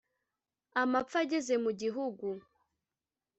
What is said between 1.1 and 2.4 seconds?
ageze mu gihugu